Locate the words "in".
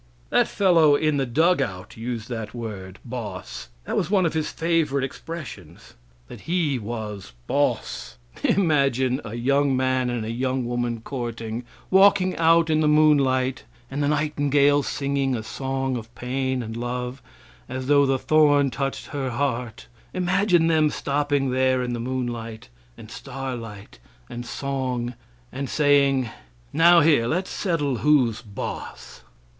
0.95-1.17, 12.71-12.79, 21.83-21.93